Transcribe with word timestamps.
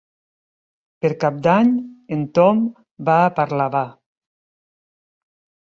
Per 1.05 1.11
Cap 1.25 1.37
d'Any 1.47 1.69
en 2.17 2.25
Tom 2.39 2.65
va 3.11 3.19
a 3.27 3.31
Parlavà. 3.41 3.87